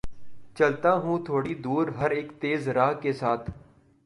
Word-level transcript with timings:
چلتا 0.57 0.93
ہوں 0.93 1.17
تھوڑی 1.25 1.53
دور‘ 1.63 1.87
ہر 1.99 2.11
اک 2.11 2.31
تیز 2.41 2.67
رو 2.77 2.89
کے 3.01 3.13
ساتھ 3.13 3.49